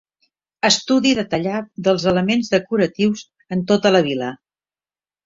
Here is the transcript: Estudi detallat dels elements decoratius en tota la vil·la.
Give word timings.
Estudi 0.69 1.11
detallat 1.19 1.67
dels 1.87 2.05
elements 2.11 2.49
decoratius 2.53 3.23
en 3.57 3.63
tota 3.73 3.93
la 3.97 4.03
vil·la. 4.09 4.31